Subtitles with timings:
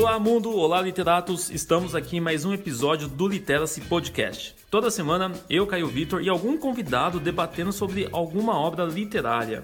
[0.00, 4.56] Olá mundo, olá literatos, estamos aqui em mais um episódio do Literacy Podcast.
[4.70, 9.62] Toda semana eu, Caio Vitor e algum convidado debatendo sobre alguma obra literária.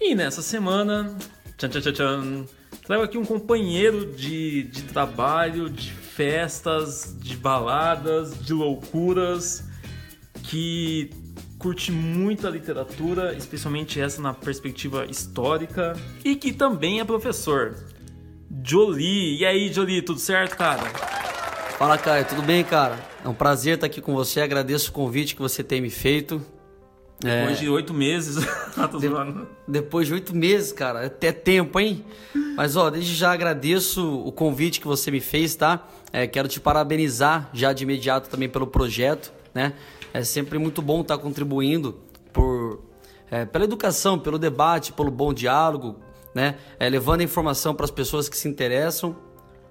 [0.00, 1.14] E nessa semana,
[1.58, 2.46] tchan tchan tchan, tchan
[2.86, 9.62] trago aqui um companheiro de, de trabalho, de festas, de baladas, de loucuras,
[10.44, 11.10] que
[11.58, 15.92] curte muito a literatura, especialmente essa na perspectiva histórica,
[16.24, 17.76] e que também é professor.
[18.64, 19.38] Jolie.
[19.38, 20.82] E aí, Jolie, tudo certo, cara?
[21.78, 22.98] Fala, Caio, tudo bem, cara?
[23.24, 26.40] É um prazer estar aqui com você, agradeço o convite que você tem me feito.
[27.18, 27.60] Depois é...
[27.60, 28.36] de oito meses.
[28.78, 29.08] Ah, de...
[29.66, 32.04] Depois de oito meses, cara, é até tempo, hein?
[32.58, 35.88] Mas, ó, desde já agradeço o convite que você me fez, tá?
[36.12, 39.72] É, quero te parabenizar já de imediato também pelo projeto, né?
[40.12, 41.98] É sempre muito bom estar contribuindo
[42.34, 42.82] por,
[43.30, 45.96] é, pela educação, pelo debate, pelo bom diálogo,
[46.36, 46.56] né?
[46.78, 49.16] É, levando a informação para as pessoas que se interessam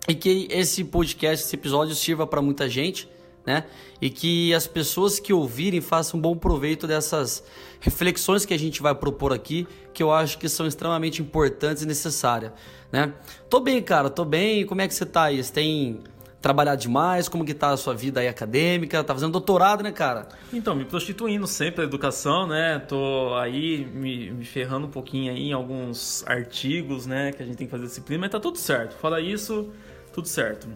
[0.07, 3.07] e que esse podcast, esse episódio sirva para muita gente,
[3.45, 3.65] né?
[4.01, 7.43] E que as pessoas que ouvirem façam bom proveito dessas
[7.79, 11.85] reflexões que a gente vai propor aqui, que eu acho que são extremamente importantes e
[11.85, 12.51] necessárias,
[12.91, 13.13] né?
[13.47, 14.65] Tô bem, cara, tô bem.
[14.65, 15.43] Como é que você tá aí?
[15.43, 15.99] Você tem
[16.45, 17.27] trabalhado demais?
[17.27, 19.03] Como que tá a sua vida aí acadêmica?
[19.03, 20.27] Tá fazendo doutorado, né, cara?
[20.53, 22.77] Então, me prostituindo sempre a educação, né?
[22.77, 27.57] Tô aí me, me ferrando um pouquinho aí em alguns artigos, né, que a gente
[27.57, 28.95] tem que fazer disciplina, mas tá tudo certo.
[28.97, 29.71] Fora isso,
[30.13, 30.67] tudo certo.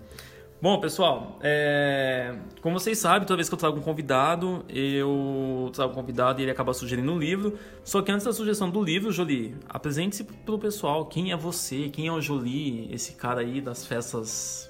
[0.59, 2.33] Bom, pessoal, é...
[2.61, 6.45] como vocês sabem, toda vez que eu trago um convidado, eu trago um convidado e
[6.45, 7.59] ele acaba sugerindo um livro.
[7.83, 11.06] Só que antes da sugestão do livro, Jolie, apresente-se pro pessoal.
[11.06, 11.89] Quem é você?
[11.89, 12.89] Quem é o Jolie?
[12.92, 14.69] Esse cara aí das festas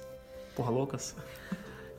[0.62, 0.98] porra?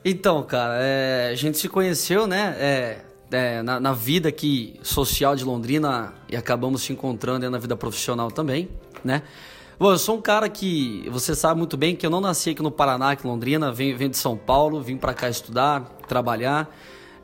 [0.04, 1.30] Então, cara, é...
[1.32, 2.56] a gente se conheceu, né?
[2.60, 3.06] É...
[3.34, 8.30] É, na, na, vida aqui social de Londrina e acabamos se encontrando na vida profissional
[8.30, 8.68] também,
[9.06, 9.24] né?
[9.80, 12.62] Bom, eu sou um cara que você sabe muito bem que eu não nasci aqui
[12.62, 16.70] no Paraná, aqui em Londrina, venho de São Paulo, vim para cá estudar, trabalhar.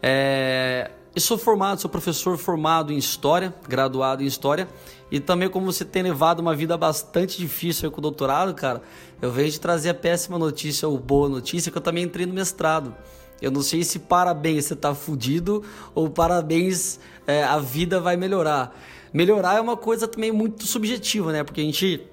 [0.02, 4.68] É, e sou formado, sou professor formado em História, graduado em História.
[5.10, 8.84] E também, como você tem levado uma vida bastante difícil com o doutorado, cara,
[9.20, 12.36] eu venho te trazer a péssima notícia ou boa notícia que eu também entrei no
[12.36, 12.96] mestrado.
[13.42, 15.64] Eu não sei se parabéns você tá fudido
[15.96, 18.80] ou parabéns é, a vida vai melhorar.
[19.12, 21.44] Melhorar é uma coisa também muito subjetiva, né?
[21.44, 22.08] Porque a gente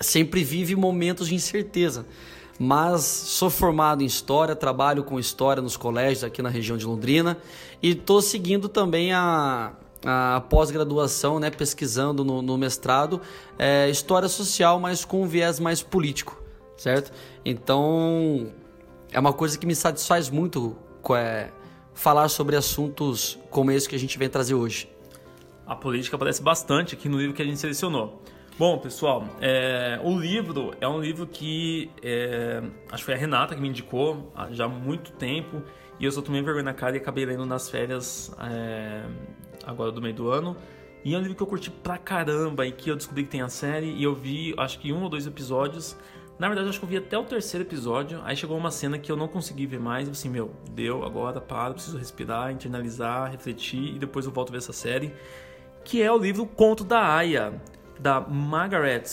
[0.00, 2.06] sempre vive momentos de incerteza.
[2.62, 7.38] Mas sou formado em História, trabalho com História nos colégios aqui na região de Londrina
[7.82, 9.72] e estou seguindo também a,
[10.04, 13.22] a pós-graduação, né, pesquisando no, no mestrado,
[13.58, 16.38] é, História Social, mas com um viés mais político,
[16.76, 17.10] certo?
[17.46, 18.52] Então,
[19.10, 20.76] é uma coisa que me satisfaz muito
[21.16, 21.48] é,
[21.94, 24.86] falar sobre assuntos como esse que a gente vem trazer hoje.
[25.66, 28.20] A política aparece bastante aqui no livro que a gente selecionou.
[28.60, 32.62] Bom, pessoal, é, o livro é um livro que é,
[32.92, 35.62] acho que foi a Renata que me indicou há já muito tempo
[35.98, 39.02] e eu só tomei vergonha na cara e acabei lendo nas férias é,
[39.64, 40.58] agora do meio do ano.
[41.02, 43.40] E é um livro que eu curti pra caramba e que eu descobri que tem
[43.40, 45.96] a série e eu vi acho que um ou dois episódios.
[46.38, 48.20] Na verdade, acho que eu vi até o terceiro episódio.
[48.24, 50.06] Aí chegou uma cena que eu não consegui ver mais.
[50.06, 54.52] E assim, meu, deu, agora para, preciso respirar, internalizar, refletir e depois eu volto a
[54.52, 55.14] ver essa série.
[55.82, 57.58] Que é o livro Conto da Aya
[58.00, 59.04] da Margaret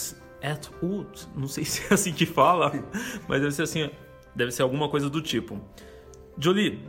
[0.42, 2.72] Atwood, não sei se é assim que fala,
[3.28, 3.90] mas deve ser assim,
[4.36, 5.60] deve ser alguma coisa do tipo.
[6.38, 6.80] Jolie,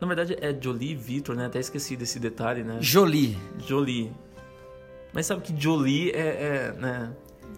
[0.00, 1.46] na verdade é Jolie Victor, né?
[1.46, 2.78] Até esqueci desse detalhe, né?
[2.80, 3.36] Jolie.
[3.58, 4.12] Jolie.
[5.12, 7.12] Mas sabe que Jolie é, é, né?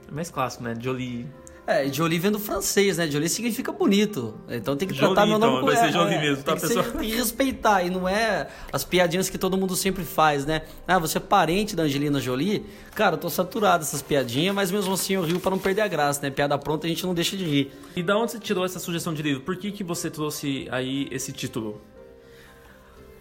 [0.09, 0.75] é mais clássico, né?
[0.79, 1.27] Jolie.
[1.71, 3.09] É, Jolie vem do francês, né?
[3.09, 4.35] Jolie significa bonito.
[4.49, 6.63] Então tem que tratar Jolie, meu nome então, vai ser Jolie é, mesmo, tá, tem
[6.63, 6.85] pessoal?
[6.85, 7.85] Ser, tem que respeitar.
[7.85, 10.63] E não é as piadinhas que todo mundo sempre faz, né?
[10.89, 12.67] Ah, você é parente da Angelina Jolie?
[12.93, 15.89] Cara, eu tô saturado dessas piadinhas, mas mesmo assim eu rio pra não perder a
[15.89, 16.31] graça, né?
[16.31, 17.73] Piada pronta a gente não deixa de rir.
[17.95, 19.43] E da onde você tirou essa sugestão de livro?
[19.43, 21.81] Por que, que você trouxe aí esse título?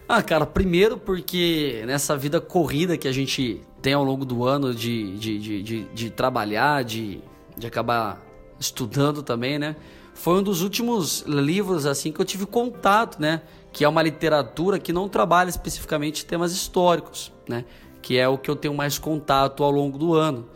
[0.07, 4.73] Ah, cara, primeiro porque nessa vida corrida que a gente tem ao longo do ano
[4.73, 7.21] de, de, de, de, de trabalhar, de,
[7.55, 8.28] de acabar
[8.59, 9.75] estudando também, né?
[10.13, 13.41] Foi um dos últimos livros assim que eu tive contato, né?
[13.71, 17.63] Que é uma literatura que não trabalha especificamente temas históricos, né?
[18.01, 20.47] Que é o que eu tenho mais contato ao longo do ano.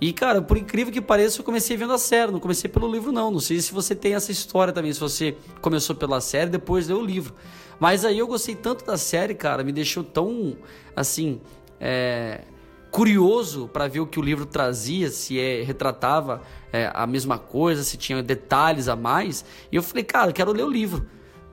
[0.00, 3.12] E, cara, por incrível que pareça, eu comecei vendo a série, não comecei pelo livro,
[3.12, 3.30] não.
[3.30, 6.98] Não sei se você tem essa história também, se você começou pela série depois leu
[6.98, 7.34] o livro.
[7.78, 10.56] Mas aí eu gostei tanto da série, cara, me deixou tão,
[10.96, 11.40] assim,
[11.78, 12.42] é,
[12.90, 16.42] curioso para ver o que o livro trazia, se é, retratava
[16.72, 19.44] é, a mesma coisa, se tinha detalhes a mais.
[19.70, 21.06] E eu falei, cara, eu quero ler o livro.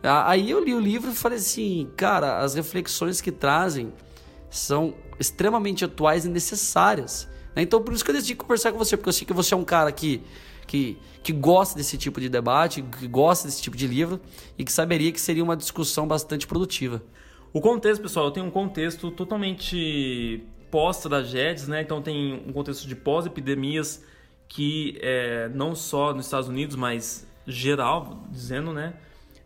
[0.03, 3.93] Aí eu li o livro e falei assim, cara, as reflexões que trazem
[4.49, 7.27] são extremamente atuais e necessárias.
[7.55, 7.63] Né?
[7.63, 9.57] Então por isso que eu decidi conversar com você, porque eu sei que você é
[9.57, 10.21] um cara que,
[10.65, 14.19] que, que gosta desse tipo de debate, que gosta desse tipo de livro
[14.57, 17.03] e que saberia que seria uma discussão bastante produtiva.
[17.51, 21.81] O contexto, pessoal, tem um contexto totalmente pós-tragédias, né?
[21.81, 24.03] Então tem um contexto de pós-epidemias
[24.47, 28.93] que é, não só nos Estados Unidos, mas geral, dizendo, né?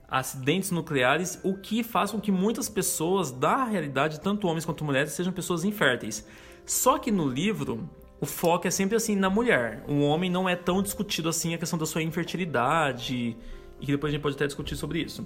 [0.07, 5.13] Acidentes nucleares, o que faz com que muitas pessoas da realidade, tanto homens quanto mulheres,
[5.13, 6.27] sejam pessoas inférteis.
[6.65, 7.89] Só que no livro,
[8.19, 9.83] o foco é sempre assim na mulher.
[9.87, 13.37] O homem não é tão discutido assim a questão da sua infertilidade,
[13.79, 15.25] e que depois a gente pode até discutir sobre isso.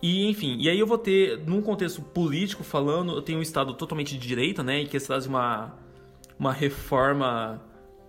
[0.00, 3.74] E enfim, e aí eu vou ter, num contexto político falando, eu tenho um Estado
[3.74, 4.82] totalmente de direita, né?
[4.82, 5.74] E que traz uma,
[6.38, 7.60] uma reforma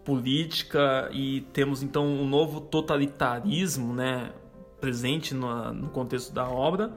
[0.05, 4.31] política e temos então um novo totalitarismo, né?
[4.79, 6.93] Presente no, no contexto da obra.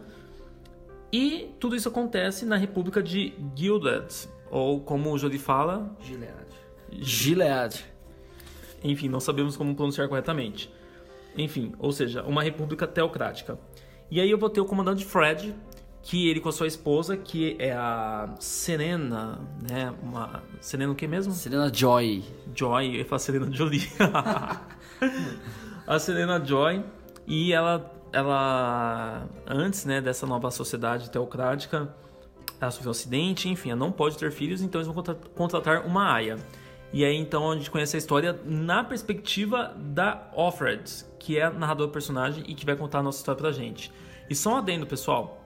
[1.12, 5.94] E tudo isso acontece na República de Gilead, ou como o Jolie fala...
[6.00, 6.46] Gilead.
[6.90, 7.84] Gilead.
[8.84, 10.70] Enfim, não sabemos como pronunciar corretamente.
[11.36, 13.58] Enfim, ou seja, uma república teocrática.
[14.12, 15.54] E aí eu vou ter o comandante Fred,
[16.02, 19.90] que ele com a sua esposa, que é a Serena, né?
[20.02, 21.32] Uma Serena o que mesmo?
[21.32, 22.22] Serena Joy.
[22.54, 23.88] Joy, eu falo Serena Jolie.
[25.88, 26.84] a Serena Joy
[27.26, 31.88] e ela ela antes, né, dessa nova sociedade teocrática,
[32.60, 35.02] ela sofreu um acidente, enfim, ela não pode ter filhos, então eles vão
[35.34, 36.36] contratar uma aia.
[36.92, 40.82] E aí então a gente conhece a história na perspectiva da Offred,
[41.18, 43.90] que é a narradora do personagem e que vai contar a nossa história pra gente.
[44.28, 45.42] E só um adendo, pessoal,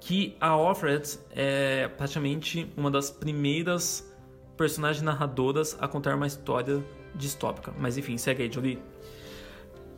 [0.00, 4.08] que a Offred é praticamente uma das primeiras
[4.56, 7.72] personagens narradoras a contar uma história distópica.
[7.78, 8.80] Mas enfim, segue aí, Jolie.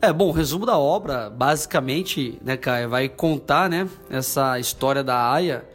[0.01, 5.33] É, bom, o resumo da obra, basicamente, né, Caio, vai contar, né, essa história da
[5.33, 5.67] Aya,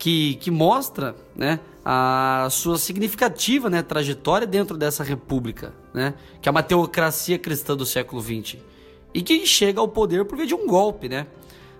[0.00, 6.50] que, que mostra, né, a sua significativa né, trajetória dentro dessa república, né, que é
[6.50, 8.56] uma teocracia cristã do século XX,
[9.12, 11.06] e que chega ao poder por via de um golpe.
[11.06, 11.26] Né?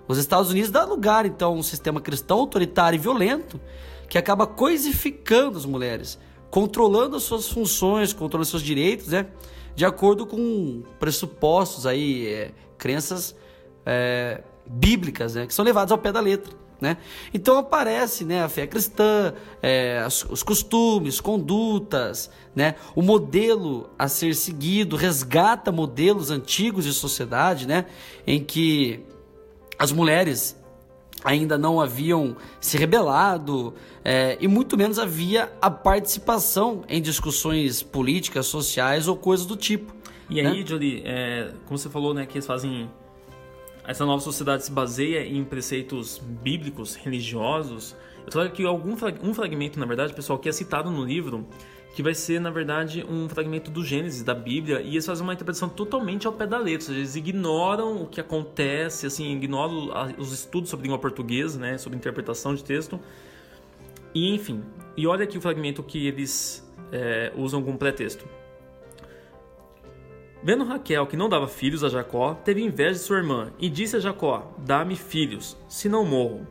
[0.07, 3.59] Os Estados Unidos dá lugar, então, a um sistema cristão autoritário e violento
[4.07, 6.19] que acaba coisificando as mulheres,
[6.51, 9.25] controlando as suas funções, controlando seus direitos, né,
[9.73, 13.35] de acordo com pressupostos, aí, é, crenças
[13.83, 16.60] é, bíblicas, né, que são levadas ao pé da letra.
[16.81, 16.97] Né?
[17.31, 24.33] Então aparece né, a fé cristã, é, os costumes, condutas, né, o modelo a ser
[24.33, 27.85] seguido, resgata modelos antigos de sociedade né,
[28.25, 29.05] em que
[29.77, 30.59] as mulheres
[31.23, 38.47] ainda não haviam se rebelado é, e muito menos havia a participação em discussões políticas,
[38.47, 39.93] sociais ou coisas do tipo.
[40.29, 40.65] E aí, né?
[40.65, 42.89] Jolie, é, como você falou, né, que eles fazem
[43.85, 47.95] essa nova sociedade se baseia em preceitos bíblicos, religiosos.
[48.23, 51.47] Eu trago aqui algum um fragmento, na verdade, pessoal, que é citado no livro,
[51.95, 55.33] que vai ser, na verdade, um fragmento do Gênesis, da Bíblia, e eles fazem uma
[55.33, 59.89] interpretação totalmente ao pé da letra, ou seja, eles ignoram o que acontece, assim, ignoram
[60.17, 62.99] os estudos sobre língua portuguesa, né, sobre interpretação de texto,
[64.13, 64.63] e enfim.
[64.95, 68.25] E olha aqui o fragmento que eles é, usam como pretexto.
[70.43, 73.95] Vendo Raquel que não dava filhos a Jacó, teve inveja de sua irmã e disse
[73.95, 76.47] a Jacó: Dá-me filhos, se não morro.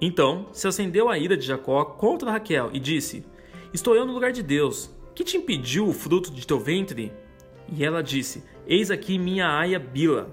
[0.00, 3.26] Então se acendeu a ira de Jacó contra Raquel e disse:
[3.72, 4.94] Estou eu no lugar de Deus.
[5.14, 7.12] Que te impediu o fruto de teu ventre?
[7.68, 10.28] E ela disse: Eis aqui minha aia Bila.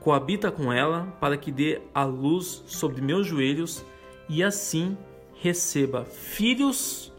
[0.00, 3.84] Coabita com ela para que dê a luz sobre meus joelhos
[4.28, 4.98] e assim
[5.34, 7.12] receba filhos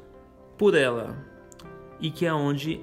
[0.58, 1.18] por ela.
[2.00, 2.82] E que é onde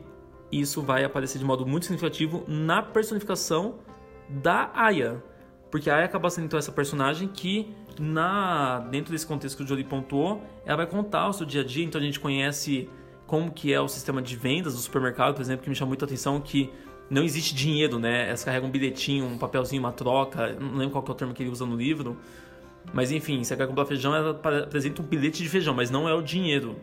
[0.50, 3.76] isso vai aparecer de modo muito significativo na personificação
[4.28, 5.22] da Aya.
[5.70, 9.66] Porque a Aya acaba sendo então essa personagem que, na dentro desse contexto que o
[9.66, 11.84] Jolie pontuou, ela vai contar o seu dia a dia.
[11.84, 12.88] Então a gente conhece
[13.26, 16.04] como que é o sistema de vendas do supermercado, por exemplo, que me chama muita
[16.04, 16.72] atenção que
[17.08, 18.28] não existe dinheiro, né?
[18.28, 21.42] Elas carregam um bilhetinho, um papelzinho, uma troca, não lembro qual é o termo que
[21.42, 22.16] ele usa no livro.
[22.92, 24.30] Mas enfim, se ela quer comprar feijão, ela
[24.64, 26.76] apresenta um bilhete de feijão, mas não é o dinheiro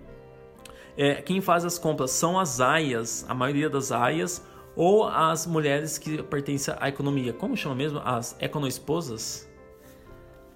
[0.97, 4.43] é, quem faz as compras são as aias, a maioria das aias,
[4.75, 7.31] ou as mulheres que pertencem à economia.
[7.33, 8.01] Como chama mesmo?
[8.03, 9.47] As econoesposas?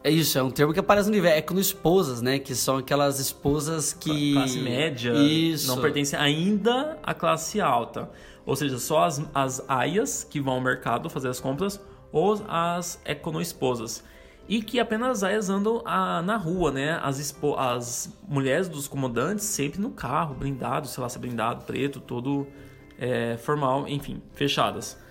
[0.03, 2.39] É isso, é um termo que aparece no livro, é econoesposas, né?
[2.39, 4.33] Que são aquelas esposas que...
[4.33, 5.67] Classe média, isso.
[5.67, 8.09] não pertencem ainda à classe alta.
[8.43, 11.79] Ou seja, só as, as aias que vão ao mercado fazer as compras
[12.11, 14.03] ou as econoesposas
[14.51, 16.99] e que apenas aias andam a, ah, na rua, né?
[17.01, 22.01] As, as mulheres dos comandantes sempre no carro, blindado, sei lá se é blindado, preto,
[22.01, 22.45] todo
[22.99, 25.01] é, formal, enfim, fechadas.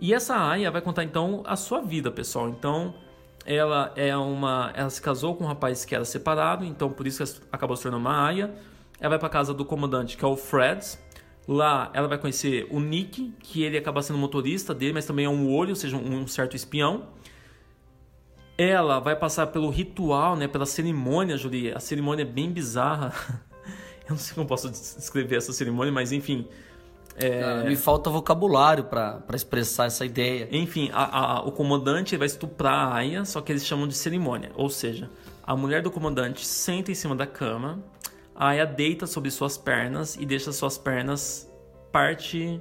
[0.00, 2.48] E essa aia vai contar então a sua vida, pessoal.
[2.48, 2.92] Então,
[3.46, 7.24] ela é uma, ela se casou com um rapaz que era separado, então por isso
[7.24, 8.52] que acabou se tornando uma aia.
[8.98, 10.84] Ela vai para casa do comandante, que é o Fred.
[11.46, 15.28] Lá ela vai conhecer o Nick, que ele acaba sendo motorista dele, mas também é
[15.28, 17.06] um olho, ou seja, um certo espião.
[18.56, 21.72] Ela vai passar pelo ritual, né, pela cerimônia, Julie.
[21.72, 23.12] A cerimônia é bem bizarra.
[24.04, 26.46] Eu não sei como posso descrever essa cerimônia, mas enfim.
[27.16, 27.42] É...
[27.42, 30.48] Ah, me falta vocabulário para expressar essa ideia.
[30.50, 34.50] Enfim, a, a, o comandante vai estuprar a Aya, só que eles chamam de cerimônia.
[34.54, 35.10] Ou seja,
[35.42, 37.82] a mulher do comandante senta em cima da cama,
[38.34, 41.50] a Aya deita sobre suas pernas e deixa suas pernas
[41.90, 42.60] parte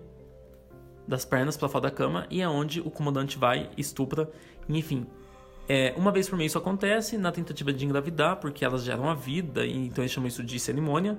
[1.07, 4.29] das pernas para fora da cama e é onde o comandante vai, estupra,
[4.67, 5.07] enfim.
[5.67, 9.13] É, uma vez por mês isso acontece, na tentativa de engravidar, porque elas geram a
[9.13, 11.17] vida, então eles chamam isso de cerimônia.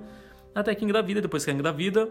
[0.53, 2.09] Até que engravida, depois que engravida,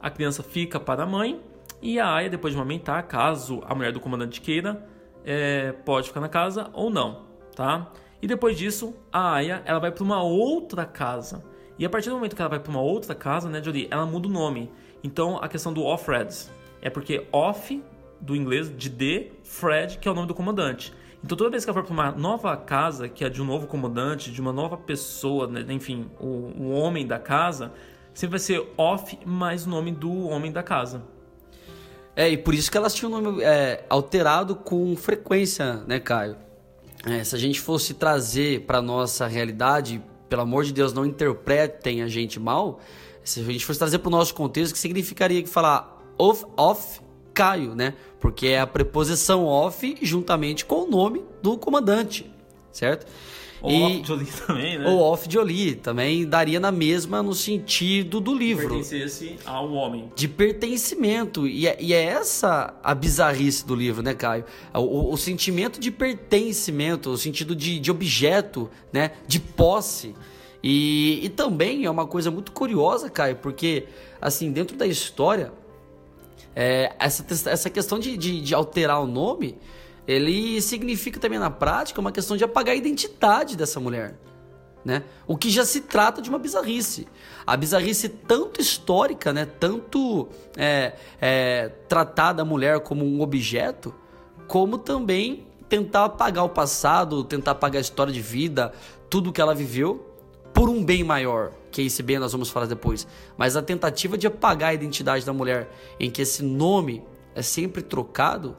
[0.00, 1.40] a criança fica para a mãe
[1.80, 4.86] e a Aya, depois de amamentar, caso a mulher do comandante queira,
[5.24, 7.22] é, pode ficar na casa ou não,
[7.54, 7.92] tá?
[8.20, 11.44] E depois disso, a Aya ela vai para uma outra casa.
[11.78, 14.06] E a partir do momento que ela vai para uma outra casa, né, Jolie, ela
[14.06, 14.70] muda o nome.
[15.02, 16.50] Então a questão do off-reds
[16.80, 17.82] é porque off
[18.20, 20.92] do inglês de D, Fred, que é o nome do comandante.
[21.24, 23.66] Então toda vez que ela for para uma nova casa, que é de um novo
[23.66, 27.72] comandante, de uma nova pessoa, né, enfim, o, o homem da casa,
[28.12, 31.02] sempre vai ser off mais o nome do homem da casa.
[32.14, 36.36] É, e por isso que elas tinham o nome é, alterado com frequência, né, Caio?
[37.06, 42.02] É, se a gente fosse trazer para nossa realidade, pelo amor de Deus, não interpretem
[42.02, 42.80] a gente mal.
[43.24, 47.00] Se a gente fosse trazer para o nosso contexto, que significaria que falar off, off,
[47.34, 47.94] Caio, né?
[48.20, 52.30] Porque é a preposição off juntamente com o nome do comandante,
[52.72, 53.06] certo?
[53.60, 54.86] Ou e, off de Oli também, né?
[54.86, 58.68] Ou off de Oli, também daria na mesma no sentido do livro.
[58.68, 60.12] Pertencesse ao homem.
[60.14, 61.46] De pertencimento.
[61.46, 64.44] E é, e é essa a bizarrice do livro, né, Caio?
[64.74, 69.12] O, o sentimento de pertencimento, o sentido de, de objeto, né?
[69.26, 70.14] De posse.
[70.62, 73.86] E, e também é uma coisa muito curiosa, Caio, porque,
[74.20, 75.52] assim, dentro da história,
[76.54, 79.58] é, essa, essa questão de, de, de alterar o nome
[80.06, 84.14] ele significa também na prática uma questão de apagar a identidade dessa mulher.
[84.84, 85.02] Né?
[85.26, 87.08] O que já se trata de uma bizarrice.
[87.46, 89.46] A bizarrice tanto histórica, né?
[89.46, 93.94] tanto é, é, tratar da mulher como um objeto,
[94.46, 98.72] como também tentar apagar o passado, tentar apagar a história de vida,
[99.08, 100.13] tudo que ela viveu,
[100.54, 103.06] por um bem maior, que esse bem nós vamos falar depois.
[103.36, 105.68] Mas a tentativa de apagar a identidade da mulher,
[105.98, 107.02] em que esse nome
[107.34, 108.56] é sempre trocado,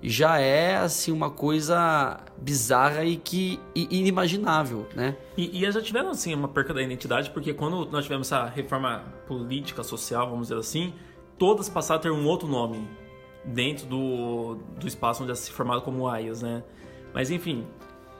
[0.00, 5.16] já é assim uma coisa bizarra e que inimaginável, né?
[5.36, 9.04] E, e já tiveram assim uma perca da identidade porque quando nós tivemos essa reforma
[9.28, 10.92] política social, vamos dizer assim,
[11.38, 12.88] todas passaram a ter um outro nome
[13.44, 16.64] dentro do, do espaço onde é se formaram como aias, né?
[17.14, 17.64] Mas enfim,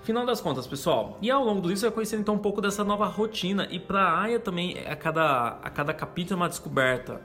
[0.02, 1.18] final das contas, pessoal.
[1.22, 4.38] E ao longo você vai conhecer então um pouco dessa nova rotina e para Aya
[4.38, 7.20] também a cada a cada capítulo é uma descoberta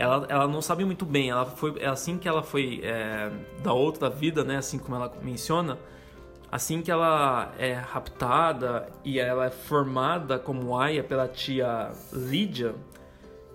[0.00, 1.28] ela, ela não sabe muito bem.
[1.28, 3.30] Ela foi é assim que ela foi é,
[3.62, 4.56] da outra vida, né?
[4.56, 5.78] Assim como ela menciona,
[6.50, 12.74] assim que ela é raptada e ela é formada como Aya pela tia Lídia,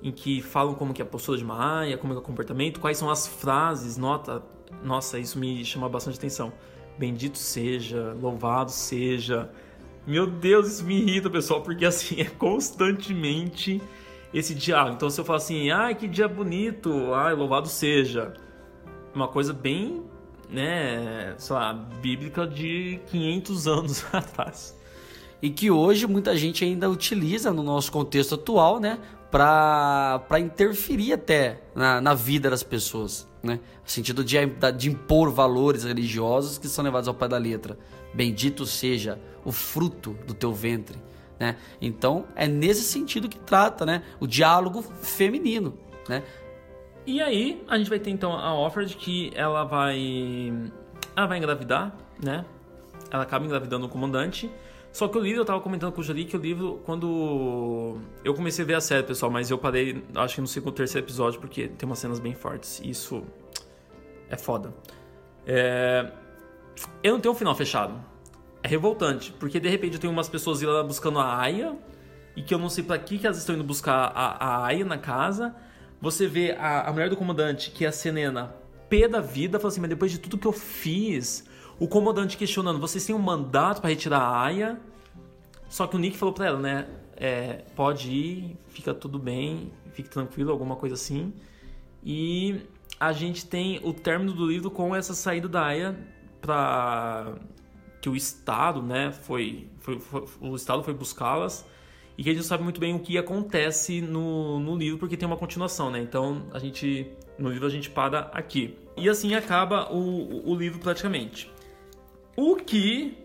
[0.03, 2.79] em que falam como que é a postura de uma Aya, como é o comportamento,
[2.79, 3.97] quais são as frases.
[3.97, 4.43] Nota,
[4.83, 6.53] nossa, isso me chama bastante atenção.
[6.97, 9.49] Bendito seja, louvado seja.
[10.07, 13.81] Meu Deus, isso me irrita, pessoal, porque assim é constantemente
[14.33, 14.95] esse diálogo.
[14.95, 18.33] Então se eu falar assim, ai que dia bonito, ai louvado seja,
[19.13, 20.03] uma coisa bem,
[20.49, 24.77] né, sei lá, bíblica de 500 anos atrás.
[25.41, 28.99] E que hoje muita gente ainda utiliza no nosso contexto atual, né,
[29.37, 33.59] para interferir até na, na vida das pessoas, né?
[33.83, 34.37] No sentido de,
[34.77, 37.77] de impor valores religiosos que são levados ao pé da letra.
[38.13, 40.97] Bendito seja o fruto do teu ventre
[41.39, 41.57] né?
[41.81, 44.03] Então é nesse sentido que trata né?
[44.19, 45.77] o diálogo feminino.
[46.07, 46.23] Né?
[47.05, 50.53] E aí a gente vai ter então a Offred que ela vai.
[51.15, 52.45] Ela vai engravidar, né?
[53.11, 54.49] Ela acaba engravidando o comandante.
[54.95, 58.33] Só que o livro, eu tava comentando com o Jolie que o livro, quando eu
[58.33, 61.37] comecei a ver a série, pessoal, mas eu parei, acho que no segundo, terceiro episódio,
[61.37, 62.79] porque tem umas cenas bem fortes.
[62.79, 63.21] E isso
[64.29, 64.73] é foda.
[65.45, 66.13] É...
[67.03, 68.01] Eu não tenho um final fechado
[68.63, 71.75] é revoltante, porque de repente eu tenho umas pessoas lá buscando a Aya,
[72.33, 74.85] e que eu não sei para que, que elas estão indo buscar a, a Aya
[74.85, 75.53] na casa.
[75.99, 78.55] Você vê a, a mulher do comandante, que é a Senena,
[78.89, 81.43] pé da vida, fala assim, mas depois de tudo que eu fiz,
[81.79, 84.79] o comandante questionando, vocês têm um mandato para retirar a Aya?
[85.67, 86.87] Só que o Nick falou pra ela, né?
[87.17, 91.33] É, pode ir, fica tudo bem, fique tranquilo, alguma coisa assim.
[92.03, 92.61] E
[92.99, 95.97] a gente tem o término do livro com essa saída da Aya
[96.39, 97.35] pra
[98.01, 101.65] que o Estado, né, foi, foi, foi o Estado foi buscá-las
[102.17, 105.17] e que a gente não sabe muito bem o que acontece no, no livro, porque
[105.17, 105.99] tem uma continuação, né?
[105.99, 107.07] Então a gente.
[107.37, 108.77] No livro a gente para aqui.
[108.95, 111.51] E assim acaba o, o livro praticamente.
[112.35, 113.17] O que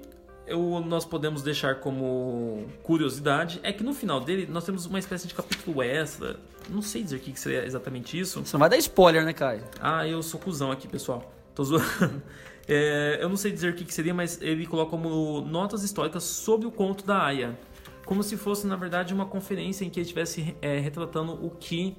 [0.47, 5.29] eu, nós podemos deixar como curiosidade é que no final dele nós temos uma espécie
[5.29, 6.39] de capítulo extra.
[6.69, 8.45] Não sei dizer o que seria exatamente isso.
[8.45, 9.65] Você não vai dar spoiler, né, Caio?
[9.81, 11.33] Ah, eu sou cuzão aqui, pessoal.
[11.55, 12.23] Tô zoando.
[12.73, 16.69] É, eu não sei dizer o que seria, mas ele coloca como notas históricas sobre
[16.69, 17.59] o conto da Aya.
[18.05, 21.97] Como se fosse, na verdade, uma conferência em que ele estivesse é, retratando o que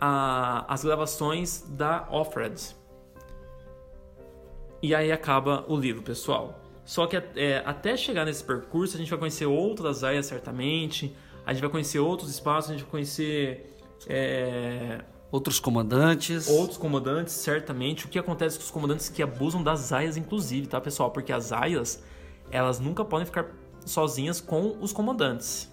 [0.00, 2.75] a, as gravações da Offred.
[4.82, 6.60] E aí acaba o livro, pessoal.
[6.84, 11.14] Só que é, até chegar nesse percurso, a gente vai conhecer outras áreas, certamente.
[11.44, 13.76] A gente vai conhecer outros espaços, a gente vai conhecer.
[14.06, 15.00] É...
[15.32, 16.48] Outros comandantes.
[16.48, 18.06] Outros comandantes, certamente.
[18.06, 21.10] O que acontece com os comandantes que abusam das aias, inclusive, tá, pessoal?
[21.10, 22.02] Porque as aias,
[22.50, 23.46] elas nunca podem ficar
[23.84, 25.72] sozinhas com os comandantes.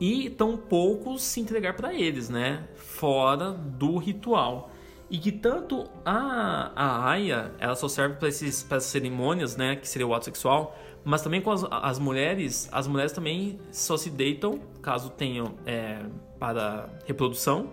[0.00, 2.68] E tão pouco se entregar para eles, né?
[2.76, 4.70] Fora do ritual
[5.14, 10.04] e que tanto a, a Aya, ela só serve para essas cerimônias, né, que seria
[10.04, 14.58] o ato sexual, mas também com as, as mulheres, as mulheres também só se deitam
[14.82, 16.04] caso tenham é,
[16.36, 17.70] para reprodução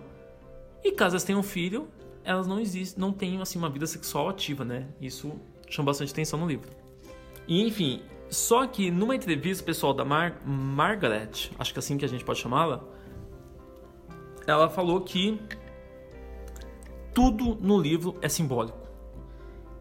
[0.84, 1.88] e caso elas tenham filho,
[2.22, 4.86] elas não existem, não têm assim uma vida sexual ativa, né?
[5.00, 5.32] Isso
[5.68, 6.70] chama bastante atenção no livro.
[7.48, 12.04] E enfim, só que numa entrevista pessoal da Mar Margaret, acho que é assim que
[12.04, 12.84] a gente pode chamá-la,
[14.46, 15.40] ela falou que
[17.14, 18.78] tudo no livro é simbólico.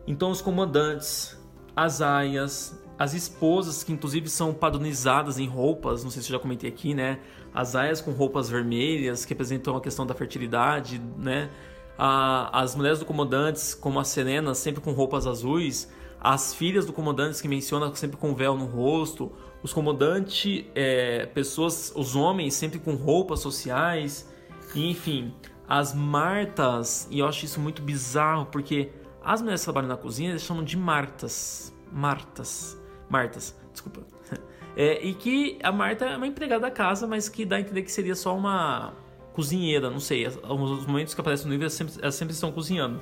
[0.05, 1.37] Então, os comandantes,
[1.75, 6.39] as aias, as esposas, que inclusive são padronizadas em roupas, não sei se eu já
[6.39, 7.19] comentei aqui, né?
[7.53, 11.49] As aias com roupas vermelhas, que representam a questão da fertilidade, né?
[11.97, 15.91] as mulheres do comandantes, como a Serena, sempre com roupas azuis.
[16.19, 19.31] As filhas do comandante que menciona sempre com véu no rosto.
[19.61, 24.27] Os comandantes, é, pessoas, os homens sempre com roupas sociais.
[24.75, 25.33] enfim,
[25.71, 28.91] as Martas, e eu acho isso muito bizarro, porque
[29.23, 31.73] as mulheres que trabalham na cozinha eles chamam de Martas.
[31.89, 32.77] Martas.
[33.09, 34.01] Martas, desculpa.
[34.73, 37.81] É, e que a Marta é uma empregada da casa, mas que dá a entender
[37.81, 38.93] que seria só uma
[39.33, 40.25] cozinheira, não sei.
[40.25, 42.99] Os momentos que aparecem no livro elas sempre, elas sempre estão cozinhando.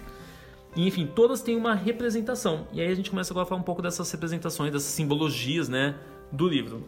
[0.76, 2.68] E, enfim, todas têm uma representação.
[2.74, 5.96] E aí a gente começa agora a falar um pouco dessas representações, dessas simbologias, né,
[6.32, 6.84] do livro.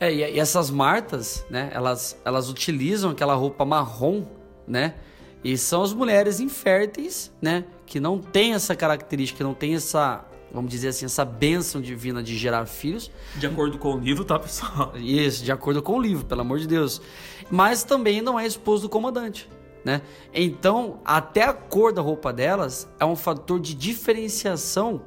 [0.00, 4.24] É, e essas Martas, né, elas, elas utilizam aquela roupa marrom
[4.66, 4.94] né?
[5.44, 7.64] E são as mulheres inférteis, né?
[7.84, 12.36] Que não têm essa característica, não têm essa, vamos dizer assim, essa bênção divina de
[12.36, 13.10] gerar filhos.
[13.36, 14.92] De acordo com o livro, tá, pessoal?
[14.98, 17.02] Isso, de acordo com o livro, pelo amor de Deus.
[17.50, 19.50] Mas também não é esposo do comandante,
[19.84, 20.02] né?
[20.32, 25.02] Então, até a cor da roupa delas é um fator de diferenciação,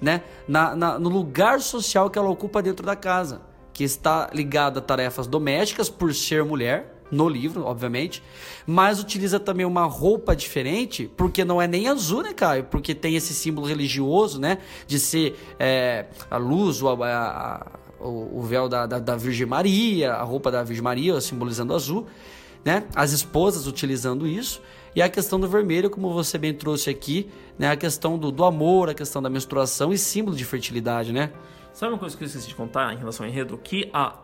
[0.00, 0.22] né?
[0.48, 3.42] Na, na, no lugar social que ela ocupa dentro da casa,
[3.74, 8.22] que está ligada a tarefas domésticas por ser mulher, no livro, obviamente,
[8.66, 12.64] mas utiliza também uma roupa diferente, porque não é nem azul, né, Caio?
[12.64, 17.66] Porque tem esse símbolo religioso, né, de ser é, a luz, o, a, a,
[18.00, 22.06] o, véu da, da, da, Virgem Maria, a roupa da Virgem Maria simbolizando azul,
[22.64, 22.84] né?
[22.94, 24.60] As esposas utilizando isso.
[24.96, 27.70] E a questão do vermelho, como você bem trouxe aqui, né?
[27.70, 31.30] A questão do, do amor, a questão da menstruação e símbolo de fertilidade, né?
[31.72, 33.58] Sabe uma coisa que eu esqueci de contar em relação ao enredo?
[33.58, 34.16] Que a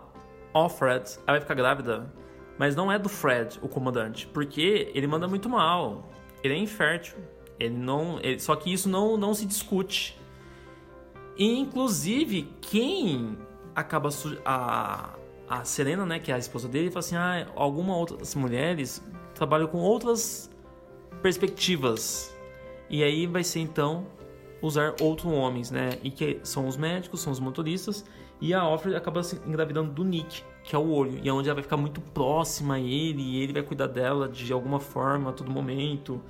[0.55, 2.13] Offred vai ficar grávida
[2.61, 6.11] mas não é do Fred, o comandante, porque ele manda muito mal.
[6.45, 7.17] Ele é infértil.
[7.59, 10.21] Ele não, ele, só que isso não, não se discute.
[11.39, 13.39] E, inclusive, quem
[13.75, 14.11] acaba
[14.45, 15.15] a
[15.49, 19.03] a Serena, né, que é a esposa dele, fala assim: "Ah, algumas outras mulheres
[19.35, 20.51] trabalham com outras
[21.23, 22.37] perspectivas".
[22.91, 24.07] E aí vai ser então
[24.61, 25.99] usar outros homens, né?
[26.03, 28.05] E que são os médicos, são os motoristas,
[28.39, 31.49] e a Offred acaba se engravidando do Nick, que é o olho, e é onde
[31.49, 35.31] ela vai ficar muito próxima a ele, e ele vai cuidar dela de alguma forma
[35.31, 36.23] a todo momento.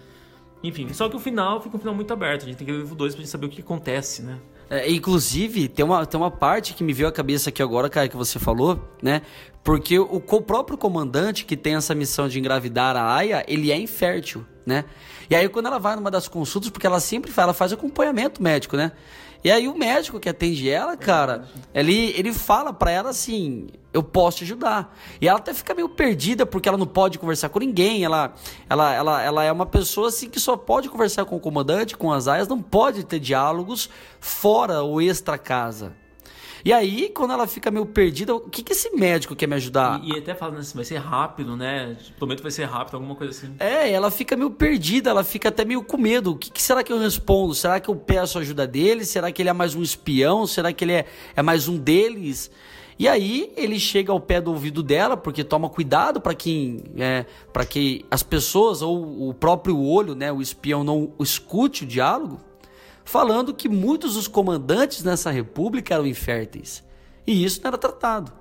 [0.62, 2.78] Enfim, só que o final fica um final muito aberto, a gente tem que ver
[2.78, 4.38] o livro 2 pra gente saber o que acontece, né?
[4.70, 8.08] É, inclusive, tem uma, tem uma parte que me veio à cabeça aqui agora, cara,
[8.08, 9.20] que você falou, né?
[9.62, 13.76] Porque o, o próprio comandante que tem essa missão de engravidar a Aya, ele é
[13.76, 14.86] infértil, né?
[15.28, 18.74] E aí quando ela vai numa das consultas, porque ela sempre ela faz acompanhamento médico,
[18.74, 18.92] né?
[19.42, 24.02] E aí o médico que atende ela, cara, ele, ele fala para ela assim, eu
[24.02, 24.94] posso te ajudar.
[25.20, 28.04] E ela até fica meio perdida porque ela não pode conversar com ninguém.
[28.04, 28.34] Ela,
[28.68, 32.12] ela, ela, ela é uma pessoa assim que só pode conversar com o comandante, com
[32.12, 33.88] as aias, não pode ter diálogos
[34.20, 35.94] fora ou extra casa.
[36.64, 40.00] E aí, quando ela fica meio perdida, o que, que esse médico quer me ajudar?
[40.04, 41.96] E, e até falando assim, vai ser rápido, né?
[42.18, 43.54] Prometo vai ser rápido, alguma coisa assim.
[43.58, 46.32] É, ela fica meio perdida, ela fica até meio com medo.
[46.32, 47.54] O que, que será que eu respondo?
[47.54, 49.04] Será que eu peço ajuda dele?
[49.04, 50.46] Será que ele é mais um espião?
[50.46, 52.50] Será que ele é, é mais um deles?
[53.00, 57.24] E aí ele chega ao pé do ouvido dela, porque toma cuidado para que, é,
[57.50, 62.38] para que as pessoas ou o próprio olho, né, o espião não escute o diálogo,
[63.10, 66.84] falando que muitos dos comandantes nessa república eram inférteis.
[67.26, 68.32] E isso não era tratado.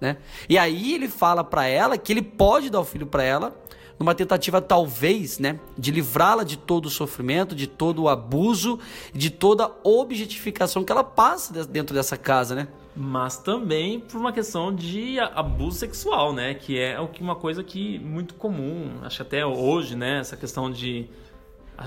[0.00, 0.18] Né?
[0.48, 3.52] E aí ele fala para ela que ele pode dar o filho para ela,
[3.98, 8.78] numa tentativa talvez, né, de livrá-la de todo o sofrimento, de todo o abuso,
[9.12, 12.68] de toda a objetificação que ela passa dentro dessa casa, né?
[12.96, 18.34] Mas também por uma questão de abuso sexual, né, que é uma coisa que muito
[18.34, 21.08] comum, acho que até hoje, né, essa questão de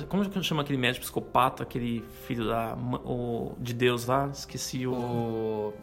[0.10, 4.28] como chama aquele médico psicopata, aquele filho da, o, de Deus lá?
[4.28, 4.94] Esqueci o.
[4.94, 5.74] o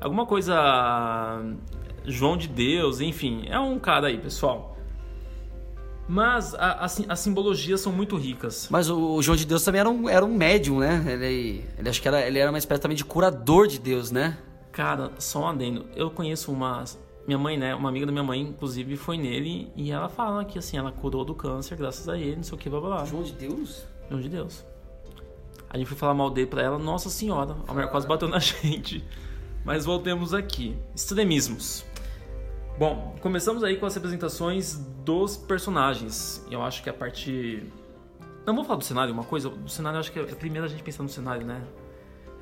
[0.00, 1.42] alguma coisa.
[2.04, 3.44] João de Deus, enfim.
[3.48, 4.76] É um cara aí, pessoal.
[6.08, 8.66] Mas a, a, as simbologias são muito ricas.
[8.68, 11.04] Mas o, o, João de Deus também era um, era um médium, né?
[11.06, 14.36] Ele, ele acho que era, ele era uma espécie também de curador de Deus, né?
[14.72, 15.86] Cara, só um adendo.
[15.94, 16.82] Eu conheço uma.
[17.30, 17.76] Minha mãe, né?
[17.76, 21.24] Uma amiga da minha mãe, inclusive, foi nele e ela fala que assim, ela curou
[21.24, 23.04] do câncer graças a ele, não sei o que, blá blá blá.
[23.04, 23.86] João de Deus?
[24.08, 24.66] João de Deus.
[25.68, 28.40] A gente foi falar mal dele pra ela, nossa senhora, a mulher quase bateu na
[28.42, 29.04] gente.
[29.64, 30.76] Mas voltemos aqui.
[30.92, 31.84] Extremismos.
[32.76, 36.44] Bom, começamos aí com as representações dos personagens.
[36.50, 37.62] Eu acho que a parte.
[38.44, 39.50] Não vou falar do cenário, uma coisa.
[39.50, 41.62] Do cenário, eu acho que é primeiro a gente pensar no cenário, né?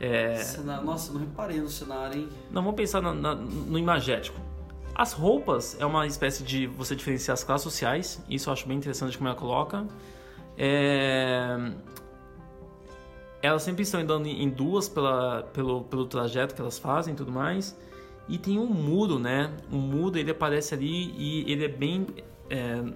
[0.00, 0.36] É...
[0.36, 0.86] Cenário...
[0.86, 2.28] Nossa, não reparei no cenário, hein?
[2.50, 4.47] Não, vamos pensar na, na, no imagético.
[4.98, 8.20] As roupas é uma espécie de você diferenciar as classes sociais.
[8.28, 9.86] Isso eu acho bem interessante como ela coloca.
[10.56, 11.56] É...
[13.40, 17.30] Elas sempre estão andando em duas pela, pelo, pelo trajeto que elas fazem e tudo
[17.30, 17.78] mais.
[18.28, 19.52] E tem um muro, né?
[19.70, 22.04] O muro ele aparece ali e ele é bem.
[22.50, 22.94] É, não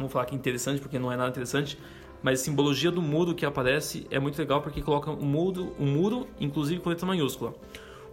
[0.00, 1.78] vou falar que é interessante porque não é nada interessante,
[2.20, 5.86] mas a simbologia do muro que aparece é muito legal porque coloca um muro, um
[5.86, 7.54] muro inclusive com letra maiúscula.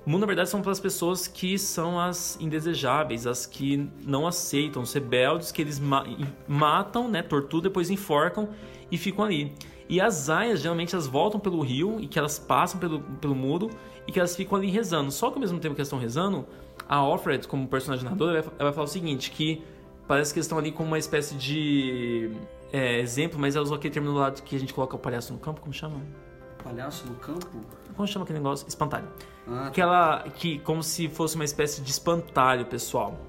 [0.06, 4.26] O mundo, na verdade, são para as pessoas que são as indesejáveis, as que não
[4.26, 6.04] aceitam, os rebeldes, que eles ma
[6.48, 8.50] matam, né, torturam, depois enforcam
[8.92, 9.54] e ficam ali.
[9.88, 13.70] E as aias, geralmente, elas voltam pelo rio e que elas passam pelo, pelo muro
[14.08, 15.12] e que elas ficam ali rezando.
[15.12, 16.48] Só que ao mesmo tempo que elas estão rezando,
[16.88, 19.62] a Alfred, como personagem narradora, ela vai falar o seguinte, que
[20.08, 22.32] parece que eles estão ali como uma espécie de
[22.72, 25.32] é, exemplo, mas ela usou aquele termo do lado que a gente coloca o palhaço
[25.34, 26.02] no campo, como chama?
[26.64, 27.48] Palhaço no campo?
[27.96, 28.68] Como chama aquele negócio?
[28.68, 29.08] Espantalho.
[29.48, 29.72] Ah, tá.
[29.72, 33.20] que ela, que como se fosse uma espécie de espantalho, pessoal.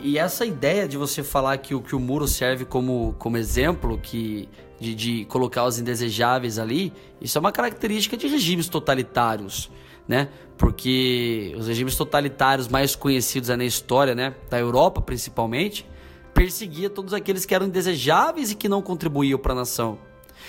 [0.00, 3.98] E essa ideia de você falar que o, que o muro serve como, como exemplo,
[3.98, 9.70] que de, de colocar os indesejáveis ali, isso é uma característica de regimes totalitários,
[10.08, 10.28] né?
[10.56, 15.86] Porque os regimes totalitários mais conhecidos na história, né, da Europa principalmente,
[16.32, 19.98] perseguia todos aqueles que eram indesejáveis e que não contribuíam para a nação.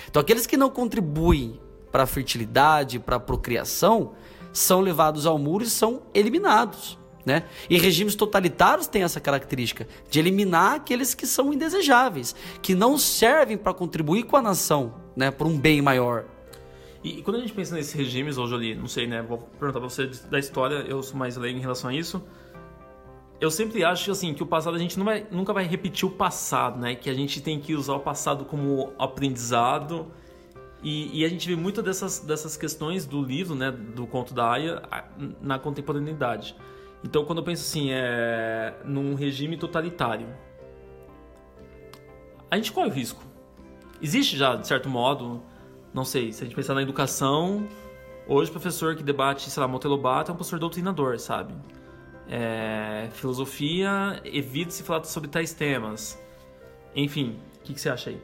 [0.10, 1.60] Então, aqueles que não contribuem
[1.92, 4.14] para a fertilidade, para a procriação,
[4.54, 6.98] são levados ao muro e são eliminados.
[7.26, 7.44] Né?
[7.70, 13.58] E regimes totalitários têm essa característica de eliminar aqueles que são indesejáveis, que não servem
[13.58, 16.26] para contribuir com a nação, né, por um bem maior.
[17.04, 19.80] E, e, quando a gente pensa nesses regimes, ô Jolie, não sei, né, vou perguntar
[19.80, 22.24] para você da história, eu sou mais leigo em relação a isso.
[23.41, 26.12] Eu sempre acho assim que o passado a gente não vai, nunca vai repetir o
[26.12, 26.93] passado, né?
[26.93, 30.12] Que a gente tem que usar o passado como aprendizado
[30.84, 34.51] e, e, a gente vê muito dessas, dessas questões do livro, né, do conto da
[34.51, 34.82] Aya,
[35.39, 36.56] na contemporaneidade.
[37.04, 40.27] Então, quando eu penso assim, é, num regime totalitário,
[42.49, 43.23] a gente corre o risco.
[44.01, 45.43] Existe já, de certo modo,
[45.93, 47.67] não sei, se a gente pensar na educação,
[48.27, 51.54] hoje o professor que debate, sei lá, Monteiro Lobato é um professor doutrinador, sabe?
[52.34, 56.17] É, filosofia, evita se falar sobre tais temas.
[56.96, 58.22] Enfim, o que, que você acha aí?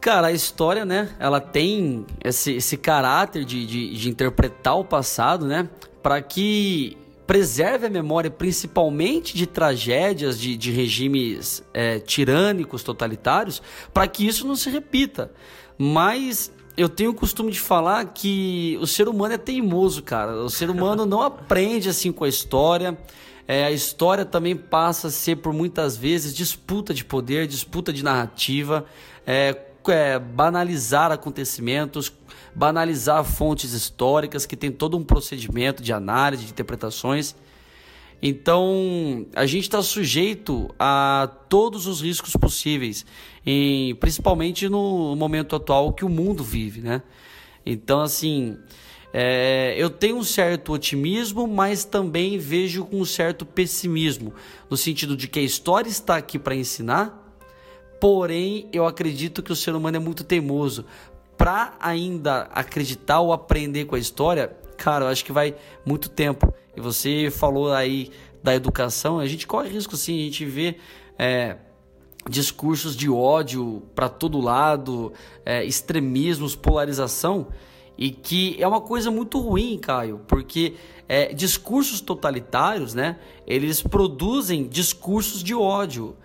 [0.00, 1.14] Cara, a história, né?
[1.18, 5.68] Ela tem esse, esse caráter de, de, de interpretar o passado, né?
[6.00, 13.60] Para que preserve a memória principalmente de tragédias de, de regimes é, tirânicos, totalitários,
[13.92, 15.32] para que isso não se repita.
[15.76, 20.32] Mas eu tenho o costume de falar que o ser humano é teimoso, cara.
[20.44, 22.96] O ser humano não aprende assim com a história.
[23.48, 28.04] É, a história também passa a ser, por muitas vezes, disputa de poder, disputa de
[28.04, 28.84] narrativa.
[29.26, 29.56] É,
[29.88, 32.12] é, banalizar acontecimentos,
[32.54, 37.34] banalizar fontes históricas que tem todo um procedimento de análise, de interpretações.
[38.20, 43.06] Então, a gente está sujeito a todos os riscos possíveis,
[44.00, 47.02] principalmente no momento atual que o mundo vive, né?
[47.64, 48.58] Então, assim,
[49.12, 54.34] é, eu tenho um certo otimismo, mas também vejo com um certo pessimismo,
[54.68, 57.28] no sentido de que a história está aqui para ensinar,
[58.00, 60.84] Porém, eu acredito que o ser humano é muito teimoso.
[61.36, 66.54] Para ainda acreditar ou aprender com a história, cara, eu acho que vai muito tempo.
[66.76, 68.10] E você falou aí
[68.42, 70.76] da educação, a gente corre risco sim, a gente vê
[71.18, 71.56] é,
[72.30, 75.12] discursos de ódio para todo lado,
[75.44, 77.48] é, extremismos, polarização,
[77.96, 80.74] e que é uma coisa muito ruim, Caio, porque
[81.08, 86.16] é, discursos totalitários, né, eles produzem discursos de ódio.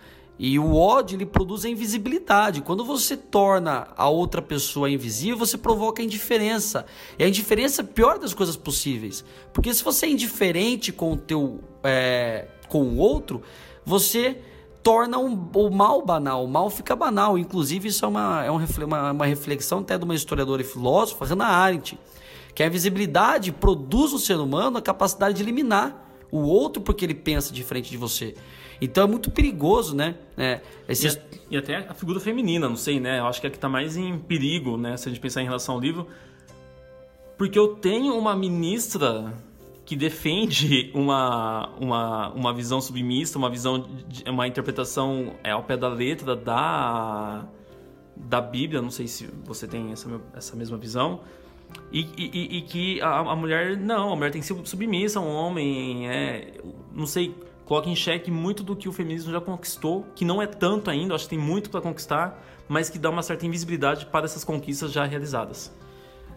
[0.46, 2.60] E o ódio ele produz a invisibilidade.
[2.60, 6.86] Quando você torna a outra pessoa invisível, você provoca a indiferença.
[7.18, 9.24] E a indiferença é a pior das coisas possíveis.
[9.54, 13.42] Porque se você é indiferente com o teu é, com o outro,
[13.86, 14.38] você
[14.84, 17.38] torna um, o mal banal, o mal fica banal.
[17.38, 21.48] Inclusive, isso é uma, é uma, uma reflexão até de uma historiadora e filósofa, Hannah
[21.48, 21.98] Arendt,
[22.54, 27.16] que a visibilidade produz no ser humano a capacidade de eliminar o outro porque ele
[27.16, 28.36] pensa diferente de você.
[28.82, 30.16] Então é muito perigoso, né?
[30.38, 33.20] É, e, e, até a figura feminina, não sei, né?
[33.20, 34.98] Eu acho que é a que está mais em perigo, né?
[34.98, 36.08] Se a gente pensar em relação ao livro.
[37.38, 39.34] Porque eu tenho uma ministra
[39.86, 45.78] que defende uma, uma, uma visão submissa, uma visão, de, uma interpretação é, ao pé
[45.78, 47.46] da letra da,
[48.16, 48.82] da Bíblia.
[48.82, 51.22] Não sei se você tem essa, essa mesma visão.
[51.92, 55.22] E, e, e que a, a, mulher, não, a mulher tem que ser submissa a
[55.22, 56.10] um homem.
[56.10, 56.54] É,
[56.92, 60.48] não sei, coloca em xeque muito do que o feminismo já conquistou, que não é
[60.48, 64.26] tanto ainda, acho que tem muito para conquistar, mas que dá uma certa invisibilidade para
[64.26, 65.74] essas conquistas já realizadas.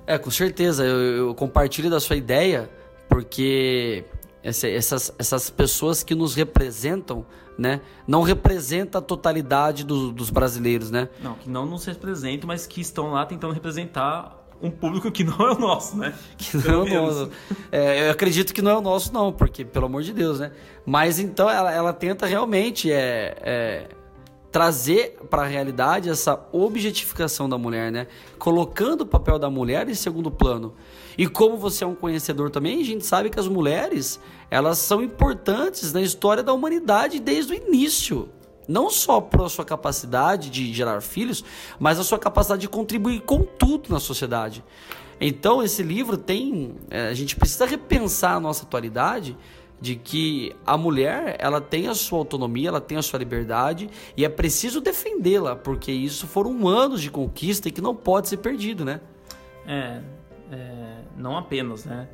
[0.07, 2.71] É, com certeza, eu, eu compartilho da sua ideia
[3.09, 4.05] porque
[4.43, 7.27] essas, essas pessoas que nos representam,
[7.59, 11.09] né, não representam a totalidade do, dos brasileiros, né?
[11.21, 15.37] Não, que não nos representam, mas que estão lá tentando representar um público que não
[15.39, 16.15] é o nosso, né?
[16.37, 17.31] Que não é o nosso.
[17.71, 20.53] É, eu acredito que não é o nosso, não, porque, pelo amor de Deus, né?
[20.85, 23.89] Mas então ela, ela tenta realmente é, é
[24.51, 28.07] trazer para a realidade essa objetificação da mulher, né?
[28.39, 30.75] Colocando o papel da mulher em segundo plano.
[31.19, 34.19] E como você é um conhecedor também, a gente sabe que as mulheres,
[34.51, 38.31] elas são importantes na história da humanidade desde o início.
[38.67, 41.45] Não só por sua capacidade de gerar filhos,
[41.79, 44.65] mas a sua capacidade de contribuir com tudo na sociedade.
[45.21, 46.75] Então, esse livro tem.
[46.91, 49.37] É, a gente precisa repensar a nossa atualidade
[49.81, 54.25] de que a mulher ela tem a sua autonomia, ela tem a sua liberdade e
[54.25, 58.85] é preciso defendê-la, porque isso foram anos de conquista e que não pode ser perdido,
[58.85, 59.01] né?
[59.67, 60.01] É,
[60.51, 62.09] é não apenas, né?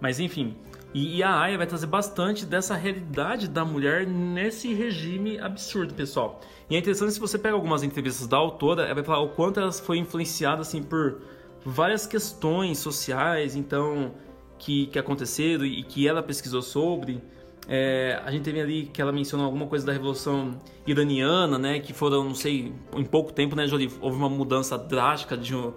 [0.00, 0.56] Mas enfim,
[0.92, 6.40] e, e, a Aya vai trazer bastante dessa realidade da mulher nesse regime absurdo, pessoal.
[6.68, 9.60] E é interessante se você pega algumas entrevistas da autora, ela vai falar o quanto
[9.60, 11.20] ela foi influenciada assim por
[11.64, 14.12] várias questões sociais, então
[14.58, 17.22] que, que aconteceram e que ela pesquisou sobre.
[17.68, 21.78] É, a gente teve ali que ela mencionou alguma coisa da Revolução Iraniana, né?
[21.78, 23.90] Que foram, não sei, em pouco tempo, né, Jolie?
[24.00, 25.72] Houve uma mudança drástica de um,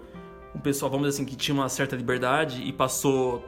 [0.54, 3.44] um pessoal, vamos dizer assim, que tinha uma certa liberdade e passou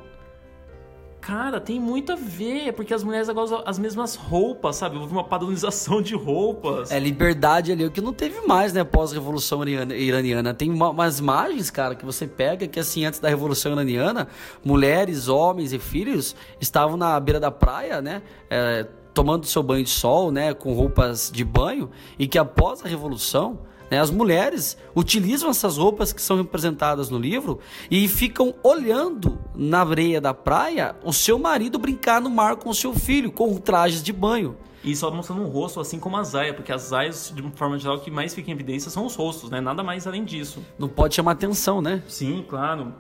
[1.27, 4.97] Cara, tem muito a ver, porque as mulheres agora usam as mesmas roupas, sabe?
[4.97, 6.93] Houve uma padronização de roupas.
[6.93, 10.55] É liberdade ali, o que não teve mais, né, pós-revolução iraniana.
[10.55, 14.29] Tem uma, umas imagens, cara, que você pega que assim, antes da revolução iraniana,
[14.65, 18.23] mulheres, homens e filhos estavam na beira da praia, né?
[18.49, 22.89] É, tomando seu banho de sol, né, com roupas de banho, e que após a
[22.89, 23.59] revolução?
[23.91, 30.21] As mulheres utilizam essas roupas que são representadas no livro e ficam olhando na areia
[30.21, 34.13] da praia o seu marido brincar no mar com o seu filho, com trajes de
[34.13, 34.57] banho.
[34.83, 37.77] E só mostrando um rosto, assim como a zaia, porque as zaias, de uma forma
[37.79, 39.61] geral, o que mais fica em evidência são os rostos, né?
[39.61, 40.65] Nada mais além disso.
[40.79, 42.03] Não pode chamar atenção, né?
[42.07, 42.95] Sim, claro.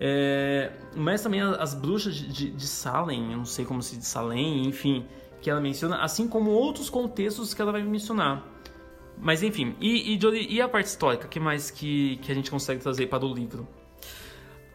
[0.00, 0.72] É...
[0.94, 5.04] Mas também as bruxas de, de Salem, eu não sei como se diz Salem, enfim,
[5.40, 8.42] que ela menciona, assim como outros contextos que ela vai mencionar.
[9.18, 11.26] Mas enfim, e, e, Jolie, e a parte histórica?
[11.26, 13.66] O que mais que, que a gente consegue trazer para o livro?